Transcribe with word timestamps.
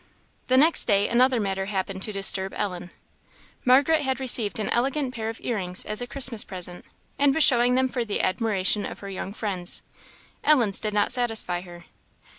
The 0.47 0.57
next 0.57 0.85
day 0.85 1.07
another 1.07 1.39
matter 1.39 1.67
happened 1.67 2.01
to 2.01 2.11
disturb 2.11 2.55
Ellen. 2.55 2.89
Margaret 3.63 4.01
had 4.01 4.19
received 4.19 4.57
an 4.59 4.71
elegant 4.71 5.13
pair 5.13 5.29
of 5.29 5.37
ear 5.43 5.57
rings 5.57 5.85
as 5.85 6.01
a 6.01 6.07
Christmas 6.07 6.43
present, 6.43 6.85
and 7.19 7.35
was 7.35 7.43
showing 7.43 7.75
them 7.75 7.87
for 7.87 8.03
the 8.03 8.21
admiration 8.23 8.83
of 8.83 8.97
her 9.01 9.09
young 9.09 9.31
friends. 9.31 9.83
Ellen's 10.43 10.79
did 10.81 10.95
not 10.95 11.11
satisfy 11.11 11.61
her. 11.61 11.85